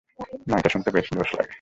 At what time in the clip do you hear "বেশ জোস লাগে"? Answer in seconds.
0.91-1.49